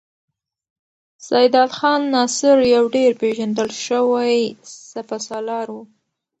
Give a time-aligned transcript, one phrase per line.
[1.27, 4.37] سیدال خان ناصر یو ډېر پیژندل شوی
[4.91, 5.77] سپه سالار و.